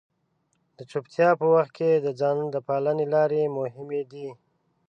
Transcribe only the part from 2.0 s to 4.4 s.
ځان د پالنې لارې مهمې دي.